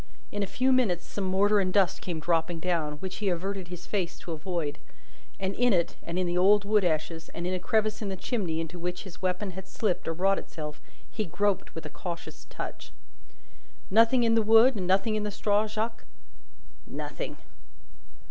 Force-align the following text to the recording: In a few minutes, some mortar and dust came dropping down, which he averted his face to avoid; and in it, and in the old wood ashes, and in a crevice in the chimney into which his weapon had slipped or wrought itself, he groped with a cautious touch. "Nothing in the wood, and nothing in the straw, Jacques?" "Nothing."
In 0.31 0.41
a 0.41 0.47
few 0.47 0.71
minutes, 0.73 1.05
some 1.05 1.25
mortar 1.25 1.59
and 1.59 1.71
dust 1.71 2.01
came 2.01 2.19
dropping 2.19 2.59
down, 2.59 2.93
which 2.93 3.17
he 3.17 3.29
averted 3.29 3.67
his 3.67 3.85
face 3.85 4.17
to 4.17 4.31
avoid; 4.31 4.79
and 5.39 5.53
in 5.53 5.73
it, 5.73 5.95
and 6.01 6.17
in 6.17 6.25
the 6.25 6.35
old 6.39 6.65
wood 6.65 6.83
ashes, 6.83 7.29
and 7.35 7.45
in 7.45 7.53
a 7.53 7.59
crevice 7.59 8.01
in 8.01 8.09
the 8.09 8.15
chimney 8.15 8.59
into 8.59 8.79
which 8.79 9.03
his 9.03 9.21
weapon 9.21 9.51
had 9.51 9.67
slipped 9.67 10.07
or 10.07 10.13
wrought 10.13 10.39
itself, 10.39 10.81
he 11.11 11.23
groped 11.25 11.75
with 11.75 11.85
a 11.85 11.89
cautious 11.91 12.47
touch. 12.49 12.91
"Nothing 13.91 14.23
in 14.23 14.33
the 14.33 14.41
wood, 14.41 14.75
and 14.75 14.87
nothing 14.87 15.13
in 15.13 15.21
the 15.21 15.29
straw, 15.29 15.67
Jacques?" 15.67 16.03
"Nothing." 16.87 17.37